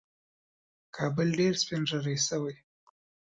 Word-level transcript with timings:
کابل 0.95 1.27
ډېر 1.39 1.53
سپین 1.61 1.81
ږیری 1.89 2.15
شوی 2.27 2.55